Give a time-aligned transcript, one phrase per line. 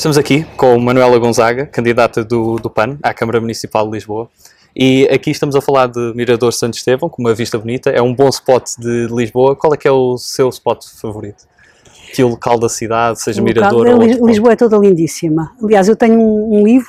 [0.00, 4.30] Estamos aqui com Manuela Gonzaga, candidata do, do PAN à Câmara Municipal de Lisboa.
[4.74, 7.90] E aqui estamos a falar de Mirador Santo Estevão, com uma vista bonita.
[7.90, 9.54] É um bom spot de Lisboa.
[9.54, 11.46] Qual é que é o seu spot favorito?
[12.14, 15.52] Que o local da cidade, seja o Mirador ou Lisboa é toda lindíssima.
[15.62, 16.88] Aliás, eu tenho um, um livro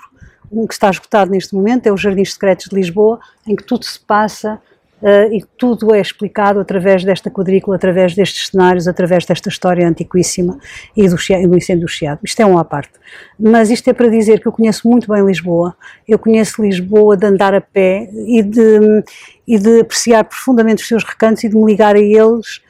[0.50, 3.84] um que está esgotado neste momento, é os Jardins Secretos de Lisboa, em que tudo
[3.84, 4.58] se passa
[5.02, 10.60] Uh, e tudo é explicado através desta quadrícula, através destes cenários, através desta história antiquíssima
[10.96, 12.20] e do, do incêndio do Chiado.
[12.24, 12.92] Isto é uma à parte.
[13.40, 15.76] Mas isto é para dizer que eu conheço muito bem Lisboa,
[16.08, 19.04] eu conheço Lisboa de andar a pé e de,
[19.48, 22.62] e de apreciar profundamente os seus recantos e de me ligar a eles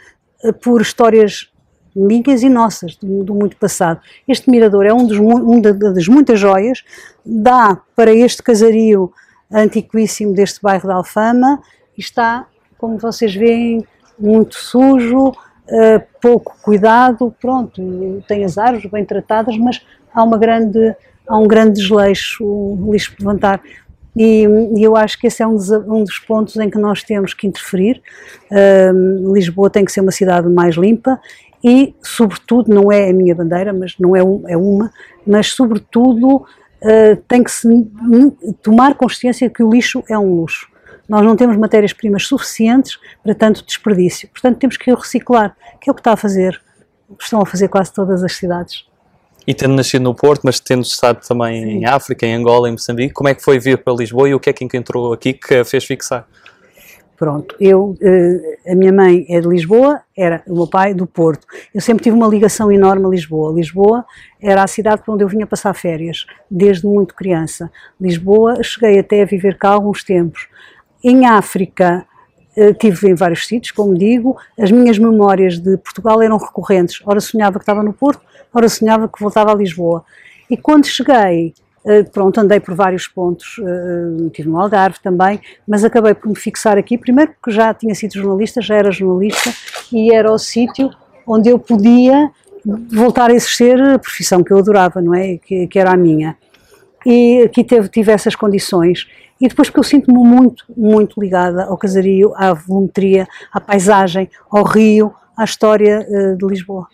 [0.45, 1.51] uh, por histórias
[1.93, 3.99] minhas e nossas, do, do, muito passado.
[4.25, 6.83] Este mirador é um dos, um das muitas joias,
[7.25, 9.11] dá para este casario
[9.51, 11.61] antiquíssimo deste bairro de Alfama,
[11.97, 12.45] está,
[12.77, 13.85] como vocês veem,
[14.19, 19.81] muito sujo, uh, pouco cuidado, pronto, tem as árvores bem tratadas, mas
[20.13, 20.95] há uma grande,
[21.27, 23.61] há um grande desleixo, o lixo por levantar.
[24.15, 27.01] E, e, eu acho que esse é um dos, um dos, pontos em que nós
[27.01, 28.01] temos que interferir.
[28.51, 31.19] Uh, Lisboa tem que ser uma cidade mais limpa
[31.63, 34.91] e, sobretudo, não é a minha bandeira, mas não é, um, é uma,
[35.25, 37.67] mas sobretudo uh, tem que se
[38.61, 40.70] tomar consciência que o lixo é um luxo.
[41.11, 44.29] Nós não temos matérias-primas suficientes para tanto desperdício.
[44.29, 46.61] Portanto, temos que reciclar, que é o que está a fazer,
[47.19, 48.85] estão a fazer quase todas as cidades.
[49.45, 51.69] E tendo nascido no Porto, mas tendo estado também Sim.
[51.69, 54.39] em África, em Angola, em Moçambique, como é que foi vir para Lisboa e o
[54.39, 56.25] que é que encontrou aqui que a fez fixar?
[57.17, 61.45] Pronto, eu, eh, a minha mãe é de Lisboa, era o meu pai do Porto.
[61.75, 63.53] Eu sempre tive uma ligação enorme a Lisboa.
[63.53, 64.05] Lisboa
[64.41, 67.69] era a cidade para onde eu vinha passar férias, desde muito criança.
[67.99, 70.47] Lisboa, cheguei até a viver cá alguns tempos.
[71.03, 72.05] Em África,
[72.55, 77.01] eh, tive em vários sítios, como digo, as minhas memórias de Portugal eram recorrentes.
[77.05, 78.21] Ora sonhava que estava no Porto,
[78.53, 80.03] ora sonhava que voltava a Lisboa.
[80.49, 81.53] E quando cheguei,
[81.85, 86.35] eh, pronto, andei por vários pontos, eh, estive no Algarve também, mas acabei por me
[86.35, 89.51] fixar aqui, primeiro porque já tinha sido jornalista, já era jornalista
[89.91, 90.91] e era o sítio
[91.25, 92.29] onde eu podia
[92.91, 95.37] voltar a exercer a profissão que eu adorava, não é?
[95.37, 96.37] Que, que era a minha.
[97.05, 99.07] E aqui teve, tive essas condições
[99.39, 104.63] e depois porque eu sinto-me muito, muito ligada ao casario, à volumetria, à paisagem, ao
[104.63, 106.87] rio, à história uh, de Lisboa.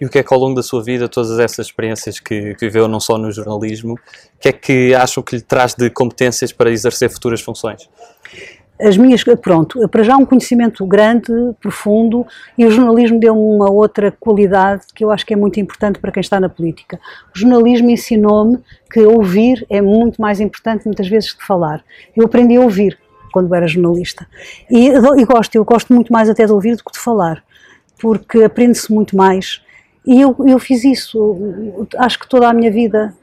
[0.00, 2.66] E o que é que ao longo da sua vida, todas essas experiências que, que
[2.66, 6.52] viveu, não só no jornalismo, o que é que acham que lhe traz de competências
[6.52, 7.88] para exercer futuras funções?
[8.80, 12.26] As minhas, pronto, para já um conhecimento grande, profundo,
[12.58, 16.10] e o jornalismo deu-me uma outra qualidade que eu acho que é muito importante para
[16.10, 16.98] quem está na política.
[17.34, 18.58] O jornalismo ensinou-me
[18.90, 21.84] que ouvir é muito mais importante muitas vezes que falar.
[22.16, 22.98] Eu aprendi a ouvir
[23.32, 24.26] quando era jornalista.
[24.70, 27.42] E, e gosto, eu gosto muito mais até de ouvir do que de falar,
[28.00, 29.62] porque aprende-se muito mais.
[30.06, 33.14] E eu, eu fiz isso, acho que toda a minha vida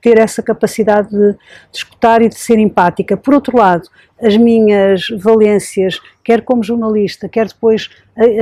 [0.00, 1.38] ter essa capacidade de, de,
[1.72, 3.16] escutar e de ser empática.
[3.16, 3.88] Por outro lado,
[4.22, 7.90] as minhas valências, quer como jornalista, quer depois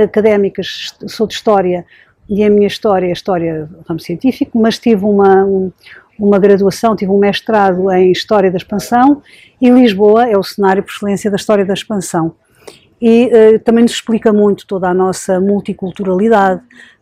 [0.03, 1.85] académicas, sou de História,
[2.29, 5.71] e a minha história é História ramo científico, mas tive uma, um,
[6.17, 9.23] uma graduação, tive um mestrado em História da Expansão,
[9.59, 12.35] e Lisboa é o cenário por excelência da História da Expansão.
[13.01, 16.61] E uh, também nos explica muito toda a nossa multiculturalidade,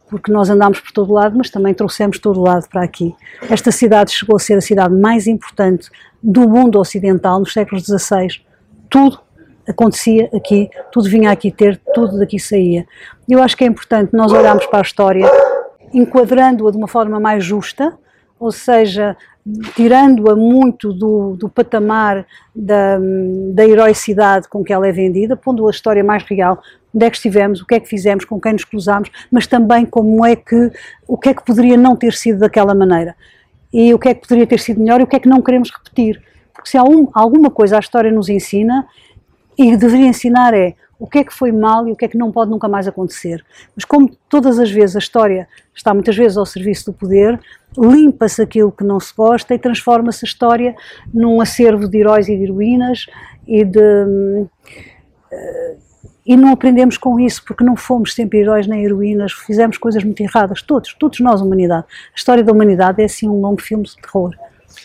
[0.09, 3.15] porque nós andámos por todo lado, mas também trouxemos todo lado para aqui.
[3.49, 5.89] Esta cidade chegou a ser a cidade mais importante
[6.21, 8.41] do mundo ocidental nos séculos XVI.
[8.89, 9.19] Tudo
[9.67, 12.85] acontecia aqui, tudo vinha aqui ter, tudo daqui saía.
[13.27, 15.29] Eu acho que é importante nós olharmos para a história,
[15.93, 17.97] enquadrando-a de uma forma mais justa,
[18.39, 19.17] ou seja,
[19.75, 22.25] tirando-a muito do, do patamar
[22.55, 22.99] da,
[23.53, 26.61] da heroicidade com que ela é vendida, pondo a história mais real,
[26.93, 29.85] onde é que estivemos, o que é que fizemos, com quem nos cruzámos, mas também
[29.85, 30.71] como é que,
[31.07, 33.15] o que é que poderia não ter sido daquela maneira
[33.71, 35.41] e o que é que poderia ter sido melhor e o que é que não
[35.41, 36.21] queremos repetir.
[36.53, 38.87] Porque se há um, alguma coisa a história nos ensina
[39.57, 42.17] e deveria ensinar é o que é que foi mal e o que é que
[42.17, 43.43] não pode nunca mais acontecer.
[43.75, 47.39] Mas como todas as vezes a história está muitas vezes ao serviço do poder,
[47.77, 50.75] limpa-se aquilo que não se gosta e transforma-se a história
[51.13, 53.05] num acervo de heróis e de heroínas
[53.47, 54.49] e de uh,
[56.27, 60.21] e não aprendemos com isso porque não fomos sempre heróis nem heroínas, fizemos coisas muito
[60.21, 61.85] erradas, todos, todos nós, humanidade.
[61.87, 64.35] A história da humanidade é assim um longo filme de terror.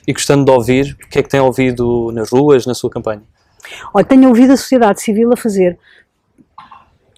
[0.07, 3.23] E gostando de ouvir, o que é que tem ouvido nas ruas, na sua campanha?
[3.93, 5.77] Olha, tenho ouvido a sociedade civil a fazer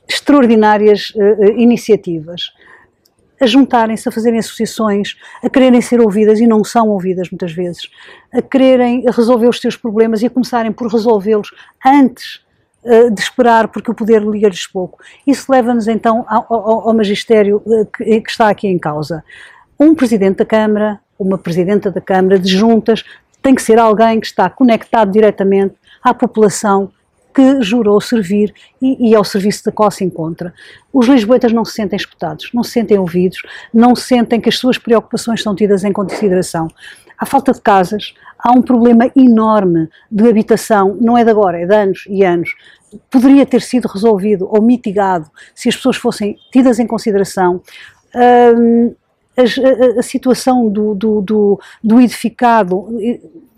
[0.09, 2.53] extraordinárias uh, iniciativas,
[3.41, 7.89] a juntarem-se, a fazerem associações, a quererem ser ouvidas e não são ouvidas muitas vezes,
[8.33, 11.51] a quererem resolver os seus problemas e a começarem por resolvê-los
[11.85, 12.41] antes
[12.85, 14.99] uh, de esperar porque o poder liga-lhes pouco.
[15.27, 19.25] Isso leva-nos então ao, ao, ao magistério uh, que, que está aqui em causa.
[19.79, 23.05] Um presidente da Câmara uma presidenta da Câmara de juntas,
[23.43, 26.91] tem que ser alguém que está conectado diretamente à população
[27.35, 30.55] que jurou servir e, e ao serviço da qual se encontra.
[30.93, 33.43] Os lisboetas não se sentem escutados, não se sentem ouvidos,
[33.73, 36.69] não sentem que as suas preocupações são tidas em consideração.
[37.19, 41.67] Há falta de casas, há um problema enorme de habitação, não é de agora, é
[41.67, 42.55] de anos e anos.
[43.11, 47.61] Poderia ter sido resolvido ou mitigado se as pessoas fossem tidas em consideração.
[48.15, 48.95] Um,
[49.37, 52.87] a, a, a, situação do, do, do, do edificado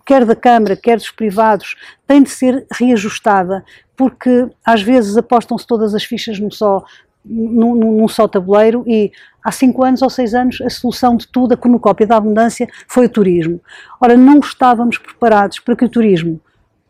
[0.07, 1.75] quer da Câmara, quer dos privados,
[2.07, 3.65] tem de ser reajustada,
[3.97, 6.85] porque às vezes apostam-se todas as fichas num só,
[7.25, 9.11] num, num, só tabuleiro e
[9.43, 13.07] há cinco anos ou seis anos a solução de tudo, a cornucópia da abundância, foi
[13.07, 13.61] o turismo.
[14.01, 16.41] Ora, não estávamos preparados para que o turismo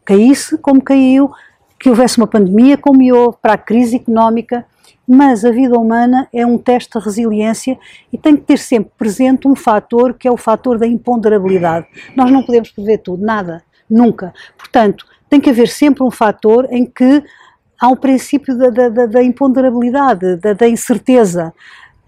[0.04, 1.32] caísse como caiu,
[1.80, 4.66] que houvesse uma pandemia como houve, para a crise económica,
[5.06, 7.78] mas a vida humana é um teste de resiliência
[8.12, 11.86] e tem que ter sempre presente um fator que é o fator da imponderabilidade.
[12.16, 14.34] Nós não podemos prever tudo, nada, nunca.
[14.58, 17.22] Portanto, tem que haver sempre um fator em que
[17.80, 21.52] há um princípio da, da, da imponderabilidade, da, da incerteza.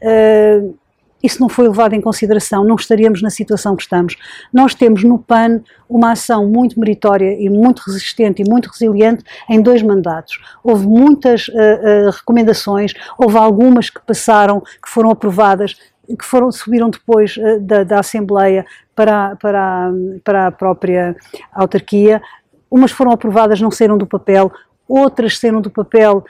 [0.02, 0.76] Uh,
[1.22, 4.16] isso não foi levado em consideração, não estaríamos na situação que estamos.
[4.52, 9.60] Nós temos no PAN uma ação muito meritória e muito resistente e muito resiliente em
[9.60, 10.38] dois mandatos.
[10.62, 15.76] Houve muitas uh, uh, recomendações, houve algumas que passaram, que foram aprovadas,
[16.06, 19.90] que foram, subiram depois uh, da, da, Assembleia para, para,
[20.22, 21.16] para a própria
[21.52, 22.22] autarquia.
[22.70, 24.52] Umas foram aprovadas, não saíram do papel,
[24.86, 26.24] outras saíram do papel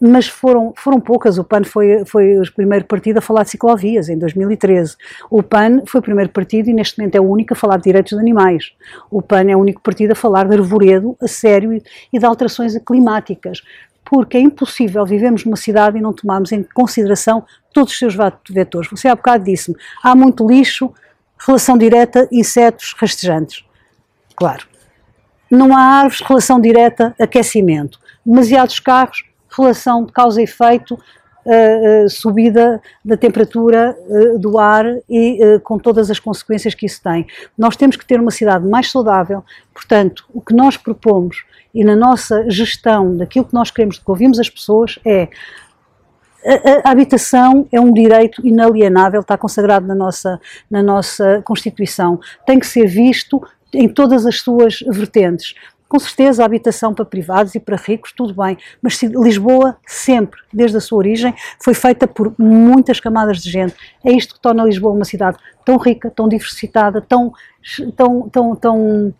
[0.00, 1.38] mas foram, foram poucas.
[1.38, 4.96] O PAN foi, foi o primeiro partido a falar de ciclovias, em 2013.
[5.30, 7.84] O PAN foi o primeiro partido e neste momento é o único a falar de
[7.84, 8.72] direitos de animais.
[9.10, 11.72] O PAN é o único partido a falar de arvoredo a sério
[12.12, 13.62] e de alterações climáticas.
[14.04, 18.14] Porque é impossível vivermos numa cidade e não tomarmos em consideração todos os seus
[18.48, 18.88] vetores.
[18.90, 20.92] Você há bocado disse-me, há muito lixo,
[21.38, 23.64] relação direta, insetos rastejantes.
[24.34, 24.66] Claro.
[25.50, 27.98] Não há árvores, relação direta, aquecimento.
[28.24, 34.84] Demasiados carros, relação de causa e efeito, uh, uh, subida da temperatura uh, do ar
[35.08, 37.26] e com todas as consequências que isso tem.
[37.56, 41.96] Nós temos que ter uma cidade mais saudável, portanto, o que nós propomos e na
[41.96, 45.28] nossa gestão daquilo que nós queremos, que ouvimos as pessoas, é
[46.84, 50.40] a, habitação é um direito inalienável, está consagrado na nossa,
[50.70, 52.20] na nossa Constituição.
[52.46, 53.42] Tem que ser visto
[53.72, 55.54] em todas as suas vertentes.
[55.88, 60.76] Com certeza, a habitação para privados e para ricos, tudo bem, mas Lisboa sempre, desde
[60.76, 63.74] a sua origem, foi feita por muitas camadas de gente.
[64.04, 67.32] É isto que torna Lisboa uma cidade tão rica, tão diversificada, tão,
[67.96, 69.14] tão, tão, tão,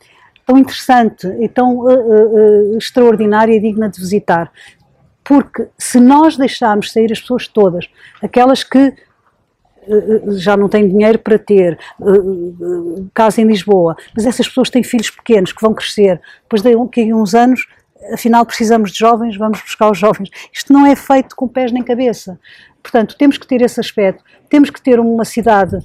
[0.46, 4.52] tão interessante e tão uh, uh, extraordinária e digna de visitar.
[5.24, 7.88] Porque se nós deixarmos sair as pessoas todas,
[8.22, 8.94] aquelas que
[10.36, 11.78] já não têm dinheiro para ter
[13.14, 17.34] casa em Lisboa, mas essas pessoas têm filhos pequenos que vão crescer, depois de uns
[17.34, 17.66] anos,
[18.12, 20.30] afinal precisamos de jovens, vamos buscar os jovens.
[20.52, 22.38] Isto não é feito com pés nem cabeça.
[22.82, 25.78] Portanto, temos que ter esse aspecto, temos que ter uma cidade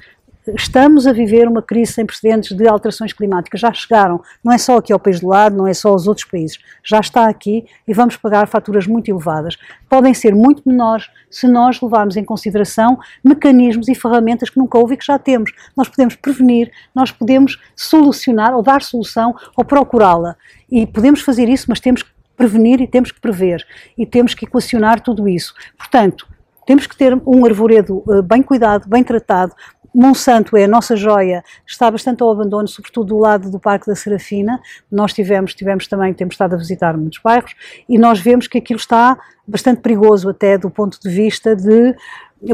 [0.56, 3.62] estamos a viver uma crise sem precedentes de alterações climáticas.
[3.62, 6.26] Já chegaram, não é só aqui ao país do lado, não é só aos outros
[6.26, 6.59] países.
[6.83, 9.57] Já está aqui e vamos pagar faturas muito elevadas.
[9.90, 14.95] Podem ser muito menores se nós levarmos em consideração mecanismos e ferramentas que nunca houve
[14.95, 15.52] e que já temos.
[15.76, 20.35] Nós podemos prevenir, nós podemos solucionar ou dar solução ou procurá-la.
[20.69, 23.66] E podemos fazer isso, mas temos que prevenir e temos que prever.
[23.97, 25.54] E temos que equacionar tudo isso.
[25.78, 26.28] Portanto,
[26.66, 29.54] temos que ter um arvoredo eh, bem cuidado, bem tratado,
[29.94, 33.95] Monsanto é a nossa joia, está bastante ao abandono, sobretudo do lado do Parque da
[33.95, 34.59] Serafina.
[34.92, 37.54] Nós tivemos, tivemos também, temos estado a visitar muitos bairros
[37.88, 41.95] e nós vemos que aquilo está bastante perigoso até do ponto de vista de,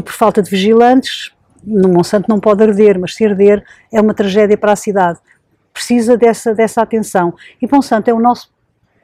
[0.01, 1.31] por falta de vigilantes,
[1.63, 5.19] no Monsanto não pode arder, mas se arder é uma tragédia para a cidade.
[5.73, 7.33] Precisa dessa, dessa atenção.
[7.61, 8.51] E Monsanto é o nosso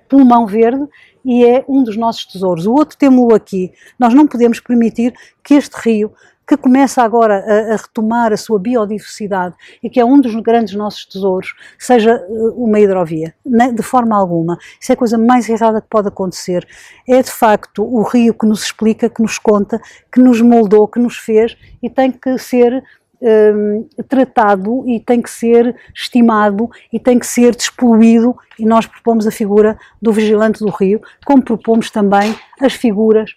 [0.09, 0.85] pulmão verde
[1.23, 2.65] e é um dos nossos tesouros.
[2.65, 3.71] O outro temos aqui.
[3.99, 5.13] Nós não podemos permitir
[5.43, 6.13] que este rio
[6.47, 10.75] que começa agora a, a, retomar a sua biodiversidade e que é um dos grandes
[10.75, 14.57] nossos tesouros, seja eh, uma hidrovia, de forma alguma.
[14.79, 16.67] Isso é a coisa mais errada que pode acontecer.
[17.07, 20.99] É de facto o rio que nos explica, que nos conta, que nos moldou, que
[20.99, 22.83] nos fez e tem que ser
[23.21, 29.25] um, tratado e tem que ser estimado e tem que ser despoluído e nós propomos
[29.25, 33.31] a figura do vigilante do rio, como propomos também as figuras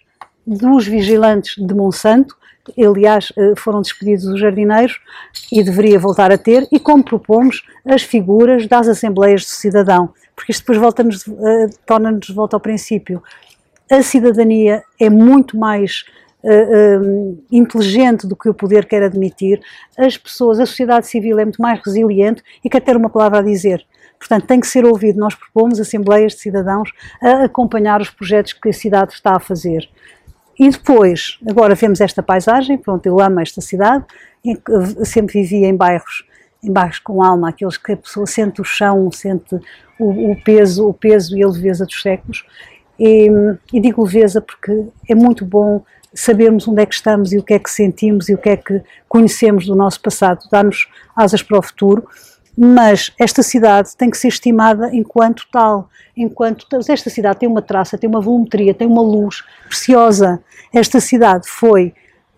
[0.45, 2.35] dos vigilantes de Monsanto,
[2.77, 4.99] aliás, eh, foram despedidos os jardineiros
[5.51, 10.51] e deveria voltar a ter, e como propomos as figuras das Assembleias de Cidadão, porque
[10.51, 13.21] isto depois volta-nos, uh, torna-nos de volta ao princípio.
[13.91, 16.05] A cidadania é muito mais
[16.43, 19.59] uh, uh, inteligente do que o poder quer admitir,
[19.97, 23.43] as pessoas, a sociedade civil é muito mais resiliente e quer ter uma palavra a
[23.43, 23.85] dizer.
[24.19, 25.17] Portanto, tem que ser ouvido.
[25.17, 29.89] Nós propomos assembleias de cidadãos a acompanhar os projetos que a cidade está a fazer.
[30.59, 34.03] E depois, agora vemos esta paisagem, pronto, eu amo esta cidade,
[35.05, 36.25] sempre vivia em bairros,
[36.61, 39.55] em bairros com alma, aqueles que a pessoa sente o chão, sente
[39.97, 42.45] o, o peso, o peso e a leveza dos séculos.
[42.99, 43.29] E,
[43.71, 45.81] e digo leveza porque é muito bom
[46.13, 48.57] sabermos onde é que estamos e o que é que sentimos e o que é
[48.57, 52.05] que conhecemos do nosso passado, dá-nos asas para o futuro
[52.61, 57.97] mas esta cidade tem que ser estimada enquanto tal, enquanto esta cidade tem uma traça,
[57.97, 60.43] tem uma volumetria, tem uma luz preciosa.
[60.73, 61.93] Esta cidade foi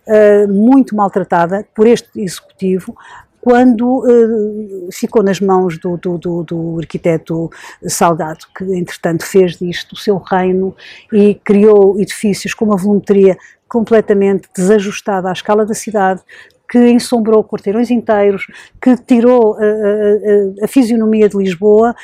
[0.06, 2.96] uh, muito maltratada por este executivo
[3.40, 7.50] quando uh, ficou nas mãos do, do, do, do, arquiteto
[7.84, 10.72] Salgado, que entretanto fez disto o seu reino
[11.12, 13.36] e criou edifícios com uma volumetria
[13.68, 16.20] completamente desajustada à escala da cidade,
[16.72, 18.46] que ensombrou quarteirões inteiros,
[18.80, 19.62] que tirou a, a,
[20.62, 21.94] a, a fisionomia de Lisboa,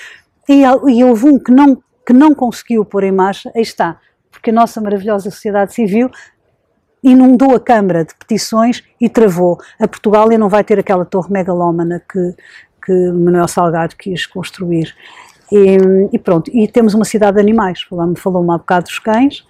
[0.47, 3.99] e, e houve um que não, que não conseguiu pôr em marcha, aí está,
[4.31, 6.11] porque a nossa maravilhosa sociedade civil
[7.03, 9.59] inundou a Câmara de petições e travou.
[9.81, 12.35] A Portugal não vai ter aquela torre megalómana que,
[12.85, 14.95] que Manuel Salgado quis construir.
[15.51, 15.79] E,
[16.13, 19.47] e, pronto, e temos uma cidade de animais, falou-me falou há bocado dos cães.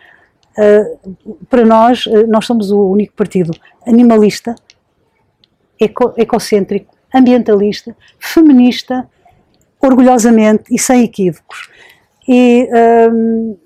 [0.56, 3.52] Uh, para nós, uh, nós somos o único partido
[3.84, 4.54] animalista
[5.80, 9.08] eco, ecocêntrico, ambientalista, feminista,
[9.80, 11.68] orgulhosamente e sem equívocos.
[12.26, 12.68] E
[13.10, 13.56] um,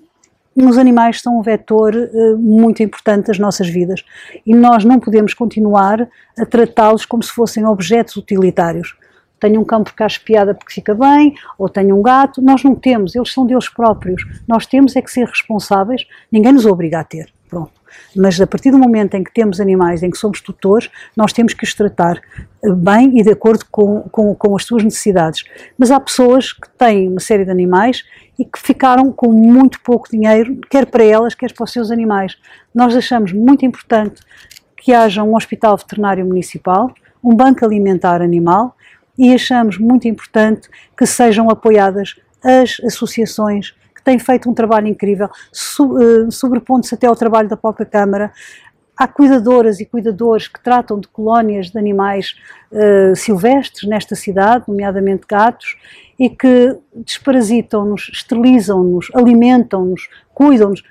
[0.54, 4.04] os animais são um vetor uh, muito importante das nossas vidas
[4.47, 6.07] e nós não podemos continuar
[6.38, 8.95] a tratá-los como se fossem objetos utilitários.
[9.40, 12.40] Tenho um cão porque acho piada porque fica bem, ou tenho um gato.
[12.40, 14.23] Nós não temos, eles são deles próprios.
[14.47, 17.33] Nós temos é que ser responsáveis, ninguém nos obriga a ter.
[17.49, 17.81] Pronto.
[18.14, 21.54] Mas a partir do momento em que temos animais, em que somos tutores, nós temos
[21.54, 22.20] que os tratar
[22.62, 25.44] eh, bem e de acordo com, com, com as suas necessidades.
[25.78, 28.04] Mas há pessoas que têm uma série de animais
[28.38, 32.37] e que ficaram com muito pouco dinheiro, quer para elas, quer para os seus animais.
[32.75, 34.22] Nós achamos muito importante
[34.76, 38.76] que haja um hospital veterinário municipal, um banco alimentar animal
[39.16, 45.28] e achamos muito importante que sejam apoiadas as associações que tem feito um trabalho incrível,
[45.28, 48.32] eh, sobrepondo-se até ao trabalho da própria Câmara.
[48.97, 52.37] Há cuidadoras e cuidadores que tratam de colónias de animais
[52.71, 55.76] uh, silvestres nesta cidade, nomeadamente gatos,
[56.18, 60.82] e que desparasitam-nos, esterilizam-nos, alimentam-nos, cuidam-nos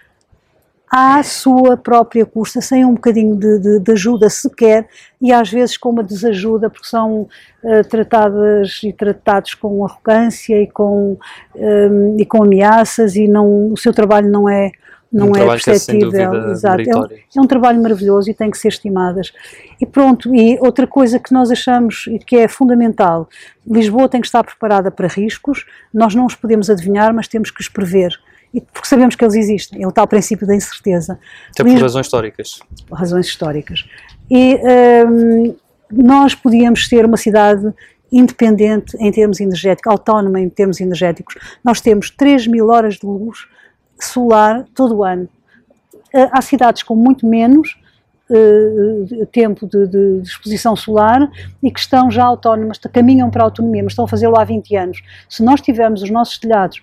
[0.92, 4.86] à sua própria custa, sem um bocadinho de, de, de, ajuda sequer,
[5.22, 7.30] e às vezes com uma desajuda, porque são
[7.64, 11.18] uh, tratadas e tratados com arrogância e com,
[11.56, 14.72] um, e com ameaças, e não, o seu trabalho não é
[15.10, 16.34] não um é, é perceptível.
[16.34, 16.82] É, Exato.
[16.82, 19.34] É, um, é um trabalho maravilhoso e tem que ser estimadas.
[19.80, 23.30] E pronto, e outra coisa que nós achamos e que é fundamental,
[23.66, 27.62] Lisboa tem que estar preparada para riscos, nós não os podemos adivinhar, mas temos que
[27.62, 28.18] os prever
[28.60, 31.18] porque sabemos que eles existem, é o tal princípio da incerteza.
[31.52, 32.60] Até por razões históricas.
[32.92, 33.86] Razões históricas.
[34.30, 34.60] E
[35.08, 35.56] um,
[35.92, 37.74] nós podíamos ser uma cidade
[38.12, 41.36] independente em termos energéticos, autónoma em termos energéticos.
[41.64, 43.48] Nós temos 3 mil horas de luz
[44.00, 45.30] solar todo o ano.
[46.14, 47.78] Há cidades com muito menos
[48.30, 51.30] uh, tempo de, de, de, exposição solar
[51.64, 54.76] e que estão já autónomas, caminham para a autonomia, mas estão a fazê-lo há 20
[54.76, 55.02] anos.
[55.30, 56.82] Se nós tivermos os nossos telhados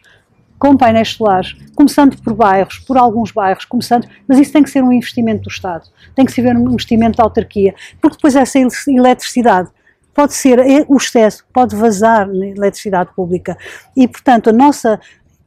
[0.59, 4.83] com painéis solares, começando por bairros, por alguns bairros, começando, mas isso tem que ser
[4.83, 9.71] um investimento do Estado, tem que ser um investimento da autarquia, porque depois essa eletricidade
[10.13, 13.57] pode ser, é, o excesso pode vazar na eletricidade pública.
[13.97, 14.99] E, portanto, a nossa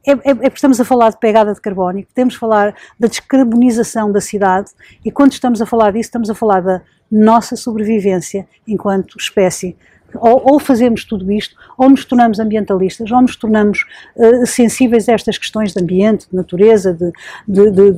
[0.06, 4.20] é, é, é, estamos a falar de pegada de carbono, a falar da descarbonização da
[4.20, 4.70] cidade
[5.04, 9.76] e quando estamos a falar disso estamos a falar da nossa sobrevivência enquanto espécie
[10.14, 13.84] ou, ou, fazemos tudo isto, ou nos tornamos ambientalistas, ou nos tornamos
[14.16, 17.12] uh, sensíveis a estas questões de ambiente, de natureza, de,
[17.46, 17.90] de,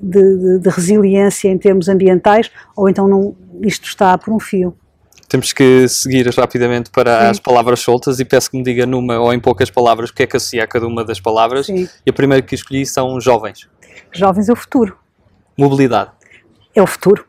[0.00, 4.76] de, de, resiliência em termos ambientais, ou então não, isto está por um fio.
[5.28, 7.26] Temos que seguir rapidamente para Sim.
[7.30, 10.22] as palavras soltas e peço que me diga numa ou em poucas palavras o que
[10.22, 11.66] é que associa a cada uma das palavras.
[11.66, 11.88] Sim.
[12.06, 13.68] E a primeira que escolhi são jovens.
[14.12, 14.96] Jovens é o futuro.
[15.58, 16.10] Mobilidade.
[16.74, 17.26] É o futuro.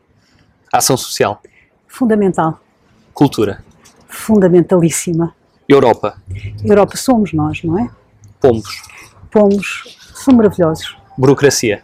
[0.72, 1.42] Ação social.
[1.88, 2.60] Fundamental.
[3.18, 3.64] Cultura.
[4.08, 5.34] Fundamentalíssima.
[5.68, 6.22] Europa.
[6.64, 7.90] Europa somos nós, não é?
[8.40, 8.80] Pombos.
[9.28, 10.96] Pombos são maravilhosos.
[11.18, 11.82] Burocracia.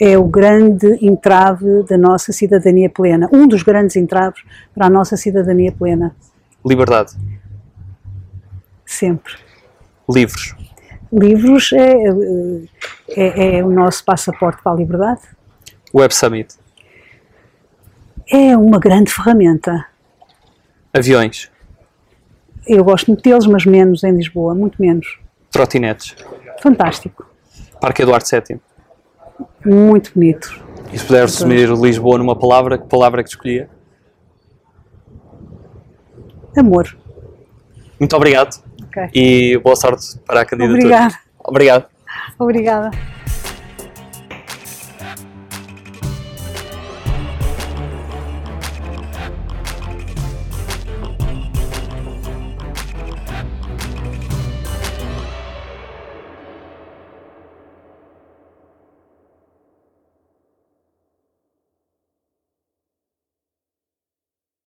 [0.00, 3.28] É o grande entrave da nossa cidadania plena.
[3.30, 4.42] Um dos grandes entraves
[4.74, 6.16] para a nossa cidadania plena.
[6.64, 7.12] Liberdade.
[8.86, 9.34] Sempre.
[10.08, 10.56] Livros.
[11.12, 11.94] Livros é,
[13.10, 15.20] é, é o nosso passaporte para a liberdade.
[15.94, 16.54] Web Summit.
[18.26, 19.91] É uma grande ferramenta.
[20.94, 21.50] Aviões.
[22.66, 25.18] Eu gosto muito deles, mas menos em Lisboa, muito menos.
[25.50, 26.14] Trotinetes.
[26.62, 27.26] Fantástico.
[27.80, 28.60] Parque Eduardo VII.
[29.64, 30.62] Muito bonito.
[30.92, 33.68] E se puder resumir Lisboa numa palavra, que palavra é que escolhia?
[36.56, 36.96] Amor.
[37.98, 39.08] Muito obrigado Ok.
[39.14, 40.78] e boa sorte para a candidatura.
[40.78, 41.14] Obrigada.
[41.38, 41.86] Obrigado.
[42.38, 42.90] Obrigada.